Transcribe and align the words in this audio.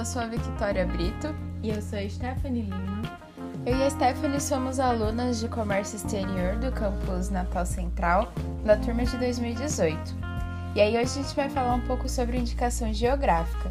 Eu 0.00 0.06
sou 0.06 0.22
a 0.22 0.26
Victoria 0.26 0.86
Brito. 0.86 1.28
E 1.62 1.68
eu 1.68 1.82
sou 1.82 1.98
a 1.98 2.08
Stephanie 2.08 2.62
Lima. 2.62 3.02
Eu 3.66 3.76
e 3.76 3.82
a 3.82 3.90
Stephanie 3.90 4.40
somos 4.40 4.80
alunas 4.80 5.40
de 5.40 5.46
Comércio 5.46 5.96
Exterior 5.96 6.56
do 6.56 6.72
campus 6.72 7.28
Natal 7.28 7.66
Central, 7.66 8.32
da 8.64 8.78
turma 8.78 9.04
de 9.04 9.14
2018. 9.18 9.98
E 10.74 10.80
aí 10.80 10.96
hoje 10.96 11.02
a 11.02 11.22
gente 11.22 11.36
vai 11.36 11.50
falar 11.50 11.74
um 11.74 11.82
pouco 11.82 12.08
sobre 12.08 12.38
indicação 12.38 12.90
geográfica. 12.94 13.68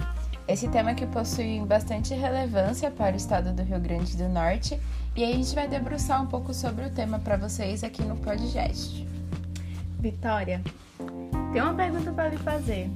Esse 0.48 0.68
tema 0.68 0.94
que 0.94 1.08
possui 1.08 1.62
bastante 1.62 2.14
relevância 2.14 2.92
para 2.92 3.16
o 3.16 3.18
estado 3.18 3.52
do 3.52 3.64
Rio 3.64 3.80
Grande 3.80 4.16
do 4.16 4.30
Norte, 4.30 4.80
e 5.16 5.24
aí 5.24 5.34
a 5.34 5.36
gente 5.36 5.56
vai 5.56 5.68
debruçar 5.68 6.22
um 6.22 6.28
pouco 6.28 6.54
sobre 6.54 6.86
o 6.86 6.92
tema 6.92 7.18
para 7.18 7.38
vocês 7.38 7.84
aqui 7.84 8.04
no 8.04 8.16
podcast. 8.18 9.04
Vitória, 10.00 10.62
tem 11.52 11.60
uma 11.60 11.74
pergunta 11.74 12.12
para 12.12 12.30
lhe 12.30 12.38
fazer. 12.38 12.88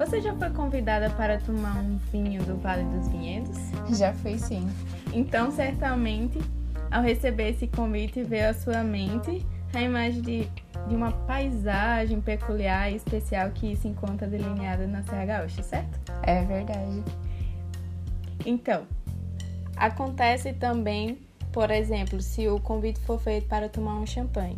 Você 0.00 0.18
já 0.18 0.34
foi 0.34 0.48
convidada 0.48 1.10
para 1.10 1.36
tomar 1.36 1.76
um 1.76 1.98
vinho 2.10 2.42
do 2.44 2.56
Vale 2.56 2.84
dos 2.84 3.06
Vinhedos? 3.08 3.58
Já 3.98 4.14
fui 4.14 4.38
sim. 4.38 4.66
Então, 5.12 5.50
certamente, 5.50 6.38
ao 6.90 7.02
receber 7.02 7.50
esse 7.50 7.66
convite, 7.66 8.22
veio 8.22 8.48
à 8.48 8.54
sua 8.54 8.82
mente 8.82 9.44
a 9.74 9.82
imagem 9.82 10.22
de, 10.22 10.48
de 10.88 10.96
uma 10.96 11.12
paisagem 11.12 12.18
peculiar 12.18 12.90
e 12.90 12.96
especial 12.96 13.50
que 13.50 13.76
se 13.76 13.88
encontra 13.88 14.26
delineada 14.26 14.86
na 14.86 15.02
Serra 15.02 15.26
Gaúcha, 15.26 15.62
certo? 15.62 16.00
É 16.22 16.42
verdade. 16.44 17.04
Então, 18.46 18.86
acontece 19.76 20.54
também, 20.54 21.18
por 21.52 21.70
exemplo, 21.70 22.22
se 22.22 22.48
o 22.48 22.58
convite 22.58 22.98
for 23.00 23.20
feito 23.20 23.46
para 23.48 23.68
tomar 23.68 23.96
um 23.96 24.06
champanhe, 24.06 24.56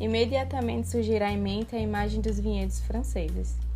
imediatamente 0.00 0.88
surgirá 0.88 1.30
em 1.30 1.38
mente 1.38 1.76
a 1.76 1.78
imagem 1.78 2.22
dos 2.22 2.40
vinhedos 2.40 2.80
franceses. 2.80 3.67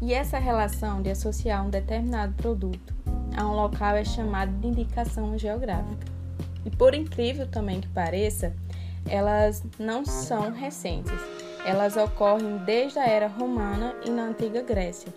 E 0.00 0.12
essa 0.12 0.38
relação 0.38 1.00
de 1.00 1.10
associar 1.10 1.64
um 1.64 1.70
determinado 1.70 2.34
produto 2.34 2.94
a 3.36 3.46
um 3.46 3.54
local 3.54 3.96
é 3.96 4.04
chamada 4.04 4.52
de 4.52 4.66
indicação 4.66 5.36
geográfica. 5.38 6.06
E 6.64 6.70
por 6.70 6.94
incrível 6.94 7.46
também 7.46 7.80
que 7.80 7.88
pareça, 7.88 8.54
elas 9.08 9.62
não 9.78 10.04
são 10.04 10.52
recentes. 10.52 11.12
Elas 11.64 11.96
ocorrem 11.96 12.58
desde 12.58 12.98
a 12.98 13.06
era 13.06 13.26
romana 13.26 13.94
e 14.04 14.10
na 14.10 14.24
antiga 14.24 14.62
Grécia. 14.62 15.12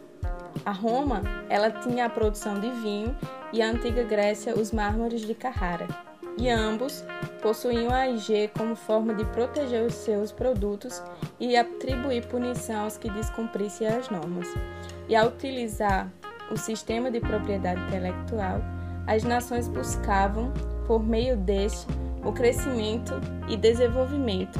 A 0.66 0.72
Roma, 0.72 1.22
ela 1.50 1.72
tinha 1.72 2.06
a 2.06 2.10
produção 2.10 2.60
de 2.60 2.70
vinho 2.82 3.16
e 3.54 3.62
a 3.62 3.70
antiga 3.70 4.04
Grécia 4.04 4.56
os 4.56 4.72
mármores 4.72 5.22
de 5.22 5.34
Carrara. 5.34 5.88
E 6.38 6.50
ambos 6.50 7.04
possuíam 7.42 7.92
a 7.94 8.08
IG 8.08 8.52
como 8.58 8.76
forma 8.76 9.14
de 9.14 9.26
proteger 9.26 9.84
os 9.84 9.94
seus 9.94 10.32
produtos 10.32 11.02
e 11.40 11.56
atribuir 11.56 12.26
punição 12.28 12.84
aos 12.84 12.98
que 12.98 13.09
descumprissem 13.09 13.88
as 13.88 14.09
normas. 14.09 14.48
E 15.08 15.16
ao 15.16 15.28
utilizar 15.28 16.12
o 16.52 16.58
sistema 16.58 17.10
de 17.12 17.20
propriedade 17.20 17.82
intelectual, 17.82 18.62
as 19.08 19.23
nações 19.23 19.67
buscavam, 19.67 20.54
por 20.86 21.04
meio 21.04 21.36
deste, 21.36 21.88
o 22.23 22.32
crescimento 22.32 23.14
e 23.48 23.56
desenvolvimento, 23.56 24.60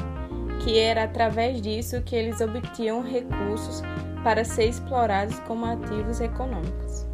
que 0.64 0.78
era 0.78 1.04
através 1.04 1.60
disso 1.60 2.02
que 2.02 2.16
eles 2.16 2.40
obtinham 2.40 3.02
recursos 3.02 3.82
para 4.22 4.44
ser 4.44 4.66
explorados 4.66 5.38
como 5.40 5.66
ativos 5.66 6.20
econômicos. 6.20 7.06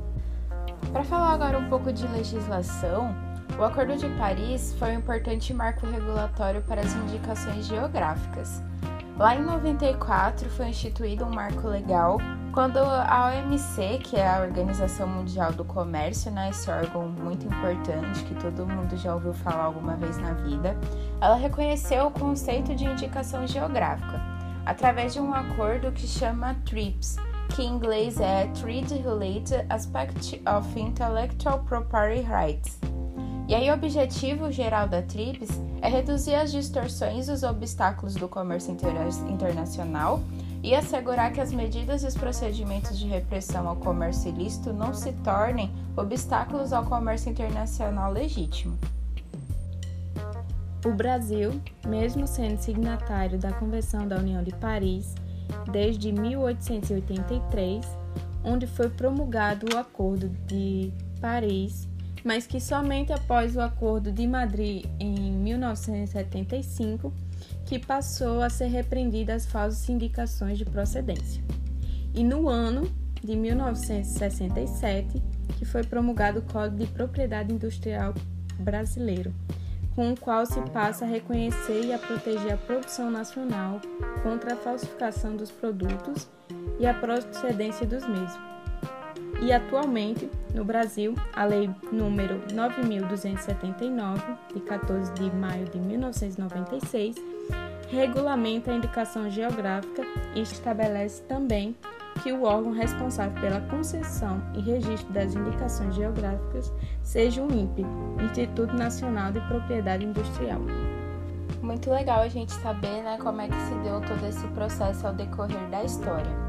Para 0.92 1.05
falar 1.05 1.34
agora 1.34 1.59
um 1.59 1.69
pouco 1.69 1.92
de 1.92 2.06
legislação, 2.09 3.14
o 3.59 3.65
Acordo 3.65 3.97
de 3.97 4.09
Paris 4.19 4.75
foi 4.79 4.91
um 4.91 4.99
importante 4.99 5.55
marco 5.55 5.87
regulatório 5.87 6.61
para 6.62 6.83
as 6.83 6.95
indicações 6.95 7.67
geográficas. 7.67 8.62
Lá 9.17 9.34
em 9.34 9.43
94 9.43 10.50
foi 10.50 10.69
instituído 10.69 11.25
um 11.25 11.31
marco 11.31 11.66
legal 11.66 12.19
quando 12.53 12.78
a 12.78 13.31
OMC, 13.31 13.99
que 14.03 14.16
é 14.16 14.28
a 14.28 14.41
Organização 14.41 15.06
Mundial 15.06 15.53
do 15.53 15.65
Comércio, 15.65 16.31
né, 16.31 16.50
esse 16.50 16.71
órgão 16.71 17.09
muito 17.09 17.47
importante 17.47 18.25
que 18.25 18.34
todo 18.34 18.66
mundo 18.66 18.97
já 18.97 19.15
ouviu 19.15 19.33
falar 19.33 19.65
alguma 19.65 19.95
vez 19.95 20.19
na 20.19 20.33
vida, 20.33 20.77
ela 21.21 21.37
reconheceu 21.37 22.06
o 22.06 22.11
conceito 22.11 22.75
de 22.75 22.84
indicação 22.84 23.47
geográfica 23.47 24.21
através 24.65 25.12
de 25.12 25.21
um 25.21 25.33
acordo 25.33 25.93
que 25.93 26.06
chama 26.06 26.56
TRIPS, 26.65 27.16
que 27.55 27.62
em 27.62 27.72
inglês 27.72 28.21
é 28.21 28.47
Trade 28.49 28.95
Related 28.95 29.66
Aspect 29.71 30.43
of 30.47 30.81
Intellectual 30.81 31.61
Property 31.61 32.22
Rights. 32.22 32.96
E 33.49 33.55
aí, 33.55 33.71
o 33.71 33.75
objetivo 33.75 34.51
geral 34.51 34.89
da 34.89 35.03
TRIPS 35.03 35.49
é 35.81 35.89
reduzir 35.89 36.34
as 36.34 36.51
distorções 36.51 37.29
e 37.29 37.31
os 37.31 37.45
obstáculos 37.45 38.15
do 38.15 38.29
comércio 38.29 38.77
internacional 39.29 40.21
e 40.65 40.75
assegurar 40.75 41.33
que 41.33 41.41
as 41.41 41.53
medidas 41.53 42.03
e 42.03 42.09
os 42.09 42.17
procedimentos 42.17 42.99
de 42.99 43.07
repressão 43.07 43.69
ao 43.69 43.77
comércio 43.77 44.31
ilícito 44.31 44.73
não 44.73 44.93
se 44.93 45.12
tornem 45.12 45.71
obstáculos 45.97 46.73
ao 46.73 46.84
comércio 46.87 47.31
internacional 47.31 48.12
legítimo. 48.12 48.77
O 50.84 50.91
Brasil, 50.91 51.61
mesmo 51.87 52.27
sendo 52.27 52.61
signatário 52.61 53.39
da 53.39 53.53
Convenção 53.53 54.09
da 54.09 54.17
União 54.17 54.43
de 54.43 54.53
Paris 54.55 55.15
desde 55.71 56.11
1883, 56.11 57.87
onde 58.45 58.67
foi 58.67 58.89
promulgado 58.89 59.67
o 59.73 59.78
Acordo 59.78 60.28
de 60.49 60.93
Paris 61.21 61.89
mas 62.26 62.44
que 62.44 62.60
somente 62.60 63.12
após 63.12 63.54
o 63.54 63.60
Acordo 63.60 64.10
de 64.10 64.26
Madrid 64.26 64.84
em 64.98 65.31
1975 65.31 67.12
que 67.64 67.78
passou 67.78 68.42
a 68.42 68.50
ser 68.50 68.66
repreendida 68.66 69.32
as 69.32 69.47
falsas 69.47 69.88
indicações 69.88 70.59
de 70.59 70.65
procedência. 70.65 71.41
E 72.12 72.25
no 72.25 72.48
ano 72.48 72.91
de 73.22 73.36
1967 73.36 75.22
que 75.56 75.65
foi 75.65 75.84
promulgado 75.84 76.41
o 76.41 76.42
Código 76.42 76.78
de 76.78 76.86
Propriedade 76.86 77.53
Industrial 77.53 78.12
Brasileiro, 78.59 79.32
com 79.94 80.12
o 80.12 80.19
qual 80.19 80.44
se 80.44 80.60
passa 80.72 81.04
a 81.04 81.09
reconhecer 81.09 81.84
e 81.84 81.92
a 81.92 81.98
proteger 81.98 82.54
a 82.54 82.59
produção 82.59 83.09
nacional 83.09 83.81
contra 84.25 84.54
a 84.54 84.56
falsificação 84.56 85.36
dos 85.36 85.53
produtos 85.53 86.28
e 86.81 86.86
a 86.86 86.92
procedência 86.92 87.86
dos 87.86 88.04
mesmos 88.04 88.56
e 89.41 89.52
atualmente, 89.52 90.30
no 90.54 90.64
Brasil, 90.64 91.14
a 91.34 91.44
Lei 91.44 91.70
número 91.92 92.41
9279, 92.52 94.22
de 94.54 94.60
14 94.60 95.12
de 95.12 95.30
maio 95.36 95.66
de 95.66 95.78
1996, 95.78 97.16
regulamenta 97.88 98.72
a 98.72 98.76
indicação 98.76 99.30
geográfica 99.30 100.02
e 100.34 100.41
estabelece 100.41 101.22
também 101.22 101.76
que 102.22 102.32
o 102.32 102.44
órgão 102.44 102.72
responsável 102.72 103.38
pela 103.41 103.60
concessão 103.62 104.42
e 104.54 104.60
registro 104.60 105.12
das 105.12 105.34
indicações 105.34 105.94
geográficas 105.94 106.72
seja 107.03 107.42
o 107.42 107.53
INPE, 107.53 107.84
Instituto 108.24 108.74
Nacional 108.74 109.32
de 109.32 109.41
Propriedade 109.42 110.04
Industrial. 110.04 110.60
Muito 111.62 111.91
legal 111.91 112.20
a 112.20 112.28
gente 112.28 112.53
saber 112.54 113.03
né, 113.03 113.18
como 113.20 113.41
é 113.41 113.48
que 113.48 113.60
se 113.60 113.74
deu 113.82 114.00
todo 114.00 114.24
esse 114.26 114.47
processo 114.48 115.06
ao 115.06 115.12
decorrer 115.12 115.68
da 115.68 115.84
história. 115.84 116.46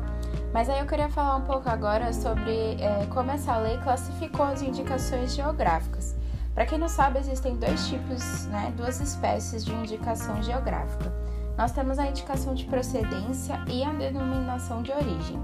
Mas 0.54 0.70
aí 0.70 0.80
eu 0.80 0.86
queria 0.86 1.10
falar 1.10 1.36
um 1.36 1.42
pouco 1.42 1.70
agora 1.70 2.12
sobre 2.14 2.82
é, 2.82 3.06
como 3.14 3.32
essa 3.32 3.58
lei 3.58 3.78
classificou 3.80 4.46
as 4.46 4.62
indicações 4.62 5.36
geográficas. 5.36 6.16
Para 6.54 6.66
quem 6.66 6.78
não 6.80 6.90
sabe, 6.90 7.20
existem 7.20 7.56
dois 7.56 7.88
tipos, 7.88 8.46
né, 8.48 8.74
duas 8.76 9.00
espécies 9.00 9.64
de 9.64 9.72
indicação 9.74 10.42
geográfica. 10.42 11.14
Nós 11.58 11.72
temos 11.72 12.00
a 12.00 12.08
indicação 12.08 12.56
de 12.56 12.66
procedência 12.66 13.60
e 13.68 13.84
a 13.84 13.92
denominação 13.92 14.82
de 14.82 14.92
origem. 14.92 15.40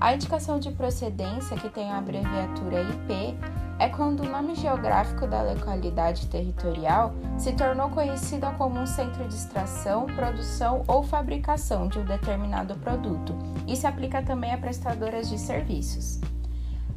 A 0.00 0.14
indicação 0.14 0.58
de 0.58 0.70
procedência, 0.70 1.56
que 1.56 1.68
tem 1.68 1.90
a 1.90 1.98
abreviatura 1.98 2.82
IP, 2.82 3.36
é 3.78 3.88
quando 3.88 4.20
o 4.20 4.28
nome 4.28 4.54
geográfico 4.54 5.26
da 5.26 5.42
localidade 5.42 6.26
territorial 6.28 7.12
se 7.36 7.52
tornou 7.52 7.90
conhecida 7.90 8.50
como 8.52 8.80
um 8.80 8.86
centro 8.86 9.28
de 9.28 9.34
extração, 9.34 10.06
produção 10.06 10.82
ou 10.86 11.02
fabricação 11.02 11.86
de 11.86 11.98
um 11.98 12.04
determinado 12.04 12.74
produto 12.76 13.34
e 13.66 13.76
se 13.76 13.86
aplica 13.86 14.22
também 14.22 14.52
a 14.52 14.58
prestadoras 14.58 15.28
de 15.28 15.38
serviços. 15.38 16.20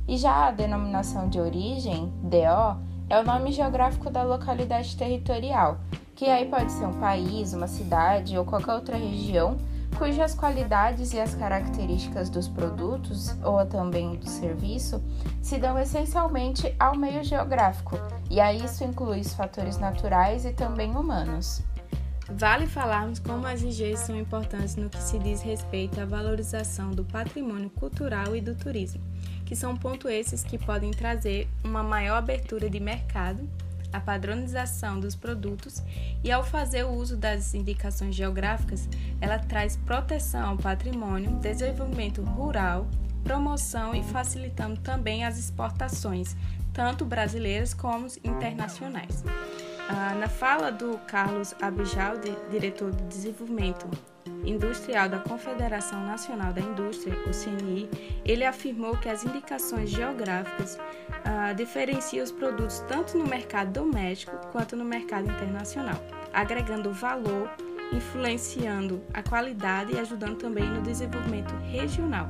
E 0.08 0.18
já 0.18 0.48
a 0.48 0.52
denominação 0.52 1.30
de 1.30 1.40
origem, 1.40 2.12
DO, 2.24 2.80
é 3.10 3.20
o 3.20 3.26
nome 3.26 3.52
geográfico 3.52 4.10
da 4.10 4.24
localidade 4.24 4.96
territorial, 4.96 5.80
que 6.16 6.26
aí 6.26 6.46
pode 6.48 6.72
ser 6.72 6.86
um 6.86 7.00
país, 7.00 7.54
uma 7.54 7.68
cidade 7.68 8.38
ou 8.38 8.46
qualquer 8.46 8.74
outra 8.74 8.98
região 8.98 9.58
cujas 9.98 10.34
qualidades 10.34 11.14
e 11.14 11.20
as 11.20 11.36
características 11.36 12.30
dos 12.30 12.48
produtos 12.48 13.36
ou 13.44 13.66
também 13.66 14.16
do 14.16 14.30
serviço 14.30 15.04
se 15.42 15.58
dão 15.58 15.78
essencialmente 15.80 16.74
ao 16.80 16.96
meio 16.96 17.24
geográfico, 17.24 17.98
e 18.30 18.40
aí 18.40 18.64
isso 18.64 18.84
inclui 18.84 19.20
os 19.20 19.34
fatores 19.34 19.78
naturais 19.78 20.46
e 20.46 20.54
também 20.54 20.96
humanos. 20.96 21.62
Vale 22.32 22.68
falarmos 22.68 23.18
como 23.18 23.48
as 23.48 23.62
IGs 23.62 24.02
são 24.02 24.16
importantes 24.16 24.76
no 24.76 24.88
que 24.88 25.02
se 25.02 25.18
diz 25.18 25.42
respeito 25.42 26.00
à 26.00 26.06
valorização 26.06 26.92
do 26.92 27.04
patrimônio 27.04 27.72
cultural 27.72 28.36
e 28.36 28.42
do 28.42 28.54
turismo, 28.54 29.02
que 29.46 29.56
são 29.56 29.76
pontos 29.76 30.12
esses 30.12 30.44
que 30.44 30.58
podem 30.58 30.92
trazer 30.92 31.50
uma 31.64 31.82
maior 31.82 32.18
abertura 32.18 32.70
de 32.70 32.80
mercado 32.80 33.50
a 33.92 34.00
padronização 34.00 35.00
dos 35.00 35.16
produtos 35.16 35.84
e, 36.24 36.32
ao 36.32 36.44
fazer 36.44 36.84
o 36.84 36.92
uso 36.92 37.18
das 37.18 37.54
indicações 37.54 38.16
geográficas, 38.16 38.88
ela 39.20 39.40
traz 39.40 39.78
proteção 39.78 40.50
ao 40.50 40.58
patrimônio, 40.58 41.32
desenvolvimento 41.38 42.22
rural 42.22 42.88
promoção 43.24 43.94
e 43.94 44.04
facilitando 44.04 44.80
também 44.80 45.24
as 45.24 45.38
exportações, 45.38 46.36
tanto 46.74 47.06
brasileiras 47.06 47.74
como 47.74 48.08
internacionais. 48.24 49.24
Ah, 49.90 50.16
na 50.16 50.28
fala 50.28 50.72
do 50.72 50.98
Carlos 51.00 51.54
Abijaldi, 51.62 52.36
diretor 52.52 52.92
de 52.92 53.04
desenvolvimento 53.04 53.88
industrial 54.50 55.08
da 55.08 55.20
Confederação 55.20 56.06
Nacional 56.06 56.52
da 56.52 56.62
Indústria, 56.62 57.16
o 57.28 57.32
CNI, 57.32 57.90
ele 58.26 58.46
afirmou 58.46 58.98
que 58.98 59.08
as 59.08 59.24
indicações 59.24 59.90
geográficas 59.90 60.78
ah, 61.24 61.54
diferenciam 61.54 62.24
os 62.24 62.32
produtos 62.32 62.80
tanto 62.88 63.18
no 63.18 63.26
mercado 63.26 63.72
doméstico 63.72 64.36
quanto 64.52 64.76
no 64.76 64.84
mercado 64.84 65.30
internacional, 65.30 66.02
agregando 66.34 66.92
valor, 66.92 67.50
influenciando 67.94 69.02
a 69.14 69.22
qualidade 69.22 69.94
e 69.94 70.00
ajudando 70.00 70.38
também 70.38 70.66
no 70.66 70.82
desenvolvimento 70.82 71.54
regional. 71.72 72.28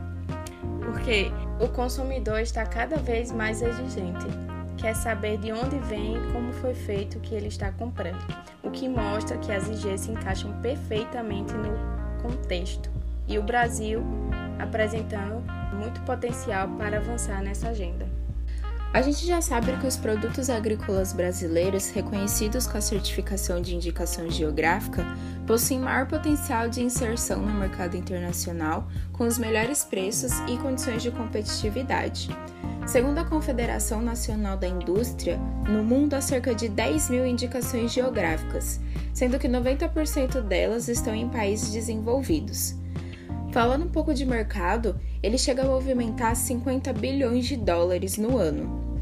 Porque 0.82 1.32
o 1.60 1.68
consumidor 1.70 2.40
está 2.40 2.66
cada 2.66 2.98
vez 2.98 3.32
mais 3.32 3.62
exigente 3.62 4.26
quer 4.80 4.96
saber 4.96 5.38
de 5.38 5.52
onde 5.52 5.78
vem 5.80 6.16
e 6.16 6.32
como 6.32 6.54
foi 6.54 6.74
feito 6.74 7.18
o 7.18 7.22
que 7.22 7.36
ele 7.36 7.48
está 7.48 7.70
comprando, 7.70 8.18
o 8.64 8.72
que 8.72 8.88
mostra 8.88 9.38
que 9.38 9.52
as 9.52 9.68
IGs 9.68 10.02
se 10.02 10.12
encaixam 10.12 10.54
perfeitamente 10.62 11.54
no 11.54 11.99
contexto 12.22 12.90
e 13.28 13.38
o 13.38 13.44
Brasil 13.44 14.04
apresentando 14.60 15.44
muito 15.76 16.02
potencial 16.02 16.68
para 16.70 16.98
avançar 16.98 17.42
nessa 17.42 17.70
agenda. 17.70 18.08
A 18.92 19.04
gente 19.04 19.24
já 19.26 19.40
sabe 19.40 19.78
que 19.78 19.86
os 19.86 19.96
produtos 19.96 20.50
agrícolas 20.50 21.14
brasileiros 21.14 21.92
reconhecidos 21.92 22.66
com 22.66 22.76
a 22.76 22.82
certificação 22.82 23.62
de 23.62 23.76
indicação 23.76 24.28
geográfica 24.32 25.06
possuem 25.46 25.80
maior 25.80 26.08
potencial 26.08 26.68
de 26.68 26.82
inserção 26.82 27.40
no 27.40 27.54
mercado 27.54 27.96
internacional, 27.96 28.88
com 29.14 29.26
os 29.26 29.38
melhores 29.38 29.84
preços 29.84 30.32
e 30.48 30.58
condições 30.58 31.04
de 31.04 31.12
competitividade. 31.12 32.30
Segundo 32.90 33.20
a 33.20 33.24
Confederação 33.24 34.02
Nacional 34.02 34.58
da 34.58 34.68
Indústria, 34.68 35.38
no 35.70 35.84
mundo 35.84 36.16
há 36.16 36.22
cerca 36.22 36.56
de 36.56 36.68
10 36.68 37.12
mil 37.12 37.24
indicações 37.24 37.94
geográficas, 37.94 38.80
sendo 39.14 39.38
que 39.38 39.48
90% 39.48 40.42
delas 40.42 40.88
estão 40.88 41.14
em 41.14 41.30
países 41.30 41.72
desenvolvidos. 41.72 42.74
Falando 43.52 43.86
um 43.86 43.90
pouco 43.90 44.12
de 44.12 44.26
mercado, 44.26 45.00
ele 45.22 45.38
chega 45.38 45.62
a 45.62 45.68
movimentar 45.68 46.36
50 46.36 46.92
bilhões 46.94 47.46
de 47.46 47.56
dólares 47.58 48.18
no 48.18 48.40
ano. 48.40 48.98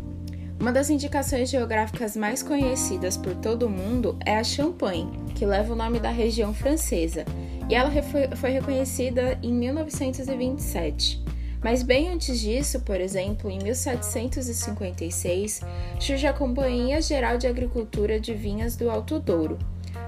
Uma 0.60 0.74
das 0.74 0.90
indicações 0.90 1.50
geográficas 1.50 2.18
mais 2.18 2.44
conhecidas 2.44 3.16
por 3.16 3.36
todo 3.36 3.68
o 3.68 3.70
mundo 3.70 4.18
é 4.26 4.36
a 4.36 4.44
Champagne, 4.44 5.18
que 5.34 5.46
leva 5.46 5.72
o 5.72 5.78
nome 5.78 6.02
da 6.02 6.10
região 6.10 6.54
francesa, 6.54 7.24
e 7.70 7.74
ela 7.74 7.90
foi 8.36 8.50
reconhecida 8.52 9.40
em 9.42 9.54
1927. 9.54 11.27
Mas 11.68 11.84
bem 11.84 12.08
antes 12.08 12.40
disso, 12.40 12.80
por 12.80 13.02
exemplo, 13.02 13.52
em 13.52 13.60
1756, 13.62 15.60
surge 16.00 16.26
a 16.26 16.32
Companhia 16.32 17.02
Geral 17.02 17.38
de 17.38 17.46
Agricultura 17.46 18.18
de 18.22 18.34
Vinhas 18.34 18.78
do 18.78 18.90
Alto 18.90 19.20
Douro. 19.20 19.60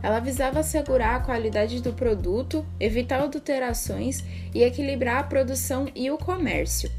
Ela 0.02 0.22
visava 0.22 0.62
assegurar 0.62 1.16
a 1.16 1.20
qualidade 1.20 1.82
do 1.82 1.92
produto, 1.92 2.66
evitar 2.80 3.20
adulterações 3.22 4.24
e 4.56 4.64
equilibrar 4.64 5.18
a 5.18 5.24
produção 5.24 5.90
e 5.94 6.10
o 6.10 6.18
comércio. 6.18 6.90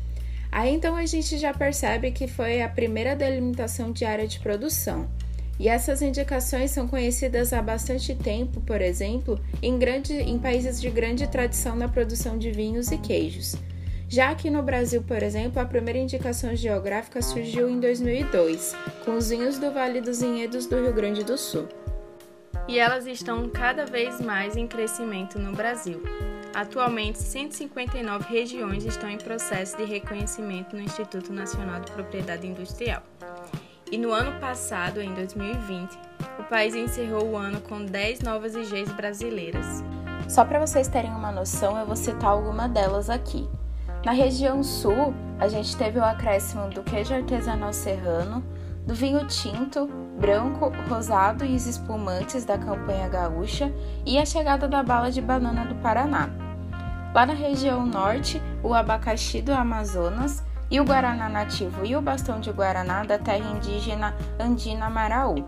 Aí 0.52 0.74
então 0.74 0.94
a 0.94 1.06
gente 1.06 1.38
já 1.38 1.54
percebe 1.54 2.10
que 2.10 2.28
foi 2.28 2.60
a 2.60 2.68
primeira 2.68 3.16
delimitação 3.16 3.90
de 3.90 4.04
área 4.04 4.28
de 4.28 4.40
produção. 4.40 5.08
E 5.58 5.70
essas 5.70 6.02
indicações 6.02 6.70
são 6.70 6.86
conhecidas 6.86 7.54
há 7.54 7.62
bastante 7.62 8.14
tempo, 8.14 8.60
por 8.60 8.82
exemplo, 8.82 9.40
em, 9.62 9.78
grande, 9.78 10.12
em 10.12 10.38
países 10.38 10.78
de 10.78 10.90
grande 10.90 11.26
tradição 11.28 11.74
na 11.74 11.88
produção 11.88 12.36
de 12.36 12.50
vinhos 12.50 12.90
e 12.90 12.98
queijos. 12.98 13.56
Já 14.12 14.30
aqui 14.30 14.50
no 14.50 14.60
Brasil, 14.60 15.04
por 15.04 15.22
exemplo, 15.22 15.62
a 15.62 15.64
primeira 15.64 15.96
indicação 15.96 16.56
geográfica 16.56 17.22
surgiu 17.22 17.70
em 17.70 17.78
2002, 17.78 18.74
com 19.04 19.16
os 19.16 19.30
vinhos 19.30 19.56
do 19.56 19.70
Vale 19.70 20.00
dos 20.00 20.20
Vinhedos 20.20 20.66
do 20.66 20.82
Rio 20.82 20.92
Grande 20.92 21.22
do 21.22 21.38
Sul. 21.38 21.68
E 22.66 22.76
elas 22.76 23.06
estão 23.06 23.48
cada 23.48 23.86
vez 23.86 24.20
mais 24.20 24.56
em 24.56 24.66
crescimento 24.66 25.38
no 25.38 25.52
Brasil. 25.52 26.02
Atualmente, 26.52 27.18
159 27.18 28.24
regiões 28.28 28.84
estão 28.84 29.08
em 29.08 29.16
processo 29.16 29.76
de 29.76 29.84
reconhecimento 29.84 30.74
no 30.74 30.82
Instituto 30.82 31.32
Nacional 31.32 31.80
de 31.80 31.92
Propriedade 31.92 32.48
Industrial. 32.48 33.04
E 33.92 33.96
no 33.96 34.10
ano 34.10 34.40
passado, 34.40 35.00
em 35.00 35.14
2020, 35.14 35.96
o 36.36 36.42
país 36.48 36.74
encerrou 36.74 37.28
o 37.28 37.36
ano 37.36 37.60
com 37.60 37.84
10 37.84 38.22
novas 38.22 38.56
IGs 38.56 38.90
brasileiras. 38.92 39.84
Só 40.28 40.44
para 40.44 40.58
vocês 40.58 40.88
terem 40.88 41.12
uma 41.12 41.30
noção, 41.30 41.78
eu 41.78 41.86
vou 41.86 41.94
citar 41.94 42.30
alguma 42.30 42.68
delas 42.68 43.08
aqui. 43.08 43.48
Na 44.04 44.12
região 44.12 44.62
sul, 44.62 45.14
a 45.38 45.46
gente 45.46 45.76
teve 45.76 45.98
o 45.98 46.04
acréscimo 46.04 46.70
do 46.70 46.82
queijo 46.82 47.12
artesanal 47.12 47.70
serrano, 47.70 48.42
do 48.86 48.94
vinho 48.94 49.26
tinto, 49.26 49.86
branco, 50.18 50.72
rosado 50.88 51.44
e 51.44 51.54
os 51.54 51.66
espumantes 51.66 52.46
da 52.46 52.56
campanha 52.56 53.08
gaúcha 53.08 53.70
e 54.06 54.18
a 54.18 54.24
chegada 54.24 54.66
da 54.66 54.82
bala 54.82 55.10
de 55.10 55.20
banana 55.20 55.66
do 55.66 55.74
Paraná. 55.76 56.30
Lá 57.14 57.26
na 57.26 57.34
região 57.34 57.84
norte, 57.84 58.40
o 58.62 58.72
abacaxi 58.72 59.42
do 59.42 59.52
Amazonas 59.52 60.42
e 60.70 60.80
o 60.80 60.84
guaraná 60.84 61.28
nativo 61.28 61.84
e 61.84 61.94
o 61.94 62.00
bastão 62.00 62.40
de 62.40 62.50
guaraná 62.52 63.04
da 63.04 63.18
terra 63.18 63.50
indígena 63.54 64.14
Andina 64.38 64.88
Maraú. 64.88 65.46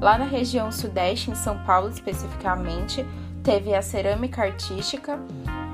Lá 0.00 0.16
na 0.16 0.24
região 0.24 0.72
sudeste, 0.72 1.30
em 1.30 1.34
São 1.34 1.58
Paulo 1.64 1.90
especificamente, 1.90 3.06
teve 3.42 3.74
a 3.74 3.82
cerâmica 3.82 4.42
artística 4.42 5.18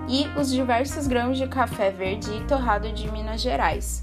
e 0.08 0.26
os 0.38 0.50
diversos 0.50 1.06
grãos 1.06 1.36
de 1.36 1.46
café 1.46 1.90
verde 1.90 2.30
e 2.32 2.44
torrado 2.44 2.90
de 2.92 3.10
Minas 3.12 3.40
Gerais. 3.40 4.02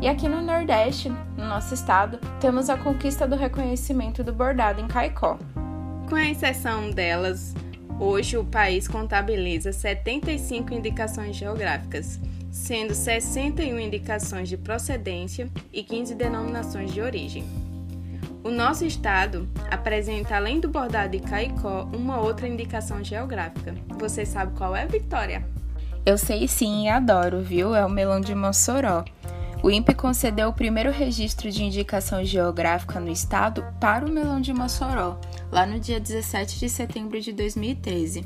E 0.00 0.06
aqui 0.06 0.28
no 0.28 0.40
Nordeste, 0.40 1.08
no 1.08 1.46
nosso 1.46 1.74
estado, 1.74 2.18
temos 2.40 2.70
a 2.70 2.76
conquista 2.76 3.26
do 3.26 3.34
reconhecimento 3.34 4.22
do 4.22 4.32
bordado 4.32 4.80
em 4.80 4.86
Caicó. 4.86 5.38
Com 6.08 6.14
a 6.14 6.30
exceção 6.30 6.90
delas, 6.90 7.54
hoje 7.98 8.36
o 8.36 8.44
país 8.44 8.86
contabiliza 8.86 9.72
75 9.72 10.72
indicações 10.74 11.34
geográficas, 11.34 12.20
sendo 12.50 12.94
61 12.94 13.80
indicações 13.80 14.48
de 14.48 14.56
procedência 14.56 15.48
e 15.72 15.82
15 15.82 16.14
denominações 16.14 16.92
de 16.92 17.00
origem. 17.00 17.65
O 18.46 18.50
nosso 18.52 18.84
estado 18.84 19.48
apresenta, 19.72 20.36
além 20.36 20.60
do 20.60 20.68
bordado 20.68 21.18
de 21.18 21.18
Caicó, 21.18 21.82
uma 21.92 22.20
outra 22.20 22.46
indicação 22.46 23.02
geográfica. 23.02 23.74
Você 23.98 24.24
sabe 24.24 24.56
qual 24.56 24.76
é, 24.76 24.86
Victoria? 24.86 25.44
Eu 26.06 26.16
sei 26.16 26.46
sim 26.46 26.84
e 26.84 26.88
adoro, 26.88 27.40
viu? 27.40 27.74
É 27.74 27.84
o 27.84 27.90
melão 27.90 28.20
de 28.20 28.36
Mossoró. 28.36 29.04
O 29.64 29.68
INPE 29.68 29.94
concedeu 29.94 30.48
o 30.48 30.52
primeiro 30.52 30.92
registro 30.92 31.50
de 31.50 31.64
indicação 31.64 32.24
geográfica 32.24 33.00
no 33.00 33.10
estado 33.10 33.64
para 33.80 34.06
o 34.06 34.12
melão 34.12 34.40
de 34.40 34.52
Mossoró, 34.52 35.18
lá 35.50 35.66
no 35.66 35.80
dia 35.80 35.98
17 35.98 36.60
de 36.60 36.68
setembro 36.68 37.20
de 37.20 37.32
2013. 37.32 38.24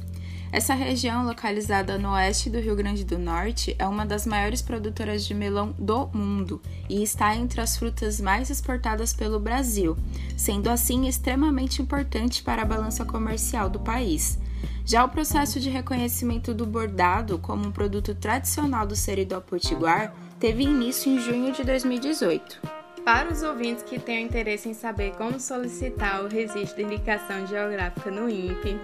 Essa 0.52 0.74
região, 0.74 1.24
localizada 1.24 1.96
no 1.96 2.10
oeste 2.10 2.50
do 2.50 2.58
Rio 2.58 2.74
Grande 2.74 3.04
do 3.04 3.16
Norte, 3.16 3.76
é 3.78 3.86
uma 3.86 4.04
das 4.04 4.26
maiores 4.26 4.60
produtoras 4.60 5.24
de 5.24 5.32
melão 5.32 5.72
do 5.78 6.08
mundo 6.08 6.60
e 6.88 7.04
está 7.04 7.36
entre 7.36 7.60
as 7.60 7.76
frutas 7.76 8.20
mais 8.20 8.50
exportadas 8.50 9.12
pelo 9.12 9.38
Brasil, 9.38 9.96
sendo 10.36 10.68
assim 10.68 11.06
extremamente 11.06 11.80
importante 11.80 12.42
para 12.42 12.62
a 12.62 12.64
balança 12.64 13.04
comercial 13.04 13.70
do 13.70 13.78
país. 13.78 14.40
Já 14.84 15.04
o 15.04 15.08
processo 15.08 15.60
de 15.60 15.70
reconhecimento 15.70 16.52
do 16.52 16.66
bordado 16.66 17.38
como 17.38 17.68
um 17.68 17.70
produto 17.70 18.12
tradicional 18.12 18.84
do 18.84 18.96
Seridó 18.96 19.40
Potiguar 19.40 20.12
teve 20.40 20.64
início 20.64 21.12
em 21.12 21.20
junho 21.20 21.52
de 21.52 21.62
2018. 21.62 22.60
Para 23.04 23.32
os 23.32 23.42
ouvintes 23.44 23.84
que 23.84 24.00
tenham 24.00 24.26
interesse 24.26 24.68
em 24.68 24.74
saber 24.74 25.12
como 25.12 25.38
solicitar 25.38 26.24
o 26.24 26.28
registro 26.28 26.76
de 26.76 26.82
indicação 26.82 27.46
geográfica 27.46 28.10
no 28.10 28.28
INPE, 28.28 28.78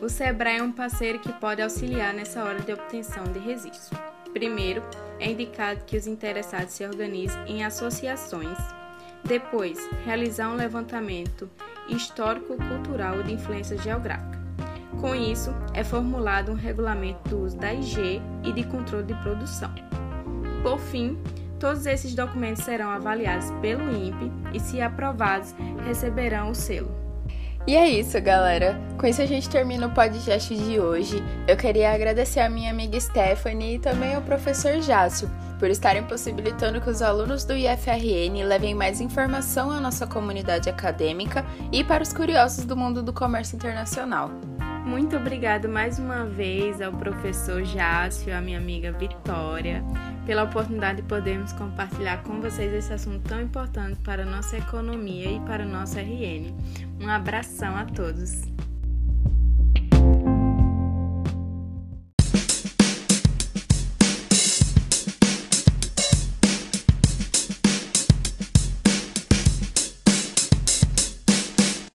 o 0.00 0.08
Sebrae 0.08 0.58
é 0.58 0.62
um 0.62 0.72
parceiro 0.72 1.18
que 1.18 1.32
pode 1.34 1.62
auxiliar 1.62 2.14
nessa 2.14 2.42
hora 2.42 2.60
de 2.60 2.72
obtenção 2.72 3.24
de 3.24 3.38
registro. 3.38 3.98
Primeiro, 4.32 4.82
é 5.20 5.30
indicado 5.30 5.84
que 5.84 5.96
os 5.96 6.06
interessados 6.06 6.72
se 6.72 6.84
organizem 6.84 7.40
em 7.46 7.64
associações. 7.64 8.58
Depois, 9.24 9.78
realizar 10.04 10.48
um 10.50 10.56
levantamento 10.56 11.48
histórico-cultural 11.88 13.22
de 13.22 13.34
influência 13.34 13.76
geográfica. 13.78 14.40
Com 15.00 15.14
isso, 15.14 15.50
é 15.74 15.84
formulado 15.84 16.52
um 16.52 16.56
regulamento 16.56 17.28
do 17.28 17.44
uso 17.44 17.56
da 17.56 17.72
IG 17.72 18.22
e 18.44 18.52
de 18.52 18.64
controle 18.64 19.04
de 19.04 19.14
produção. 19.22 19.72
Por 20.62 20.78
fim, 20.78 21.18
todos 21.58 21.86
esses 21.86 22.14
documentos 22.14 22.64
serão 22.64 22.90
avaliados 22.90 23.50
pelo 23.60 23.90
INPE 23.90 24.32
e, 24.52 24.60
se 24.60 24.80
aprovados, 24.80 25.54
receberão 25.84 26.50
o 26.50 26.54
selo. 26.54 27.01
E 27.66 27.76
é 27.76 27.88
isso, 27.88 28.20
galera. 28.20 28.80
Com 28.98 29.06
isso 29.06 29.22
a 29.22 29.26
gente 29.26 29.48
termina 29.48 29.86
o 29.86 29.90
podcast 29.90 30.54
de 30.54 30.80
hoje. 30.80 31.22
Eu 31.46 31.56
queria 31.56 31.92
agradecer 31.92 32.40
a 32.40 32.48
minha 32.48 32.72
amiga 32.72 32.98
Stephanie 32.98 33.76
e 33.76 33.78
também 33.78 34.14
ao 34.14 34.22
professor 34.22 34.80
Jácio 34.82 35.30
por 35.60 35.70
estarem 35.70 36.02
possibilitando 36.02 36.80
que 36.80 36.90
os 36.90 37.00
alunos 37.00 37.44
do 37.44 37.54
IFRN 37.54 38.42
levem 38.44 38.74
mais 38.74 39.00
informação 39.00 39.70
à 39.70 39.80
nossa 39.80 40.08
comunidade 40.08 40.68
acadêmica 40.68 41.46
e 41.70 41.84
para 41.84 42.02
os 42.02 42.12
curiosos 42.12 42.64
do 42.64 42.76
mundo 42.76 43.00
do 43.00 43.12
comércio 43.12 43.54
internacional. 43.54 44.28
Muito 44.84 45.16
obrigado 45.16 45.68
mais 45.68 46.00
uma 46.00 46.24
vez 46.24 46.82
ao 46.82 46.92
professor 46.92 47.64
Jácio, 47.64 48.36
à 48.36 48.40
minha 48.40 48.58
amiga 48.58 48.90
Vitória, 48.90 49.84
pela 50.24 50.44
oportunidade 50.44 51.02
de 51.02 51.08
podermos 51.08 51.52
compartilhar 51.52 52.22
com 52.22 52.40
vocês 52.40 52.72
esse 52.72 52.92
assunto 52.92 53.28
tão 53.28 53.40
importante 53.40 53.98
para 54.00 54.22
a 54.22 54.26
nossa 54.26 54.56
economia 54.56 55.30
e 55.30 55.40
para 55.40 55.64
o 55.64 55.68
nosso 55.68 55.98
RN. 55.98 56.54
Um 57.00 57.08
abração 57.08 57.76
a 57.76 57.84
todos! 57.84 58.42